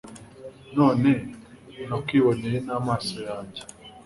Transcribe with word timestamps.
none, 0.75 1.09
nakwiboneye 1.87 2.57
n'amaso 2.67 3.15
yanjye 3.27 3.61